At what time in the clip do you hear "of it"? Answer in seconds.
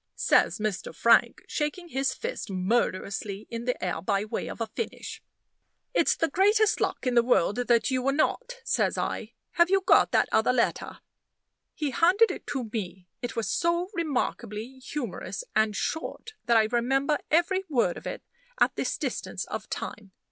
17.95-18.23